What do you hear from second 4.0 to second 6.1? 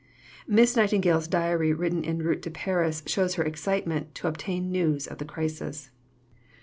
to obtain news of the crisis.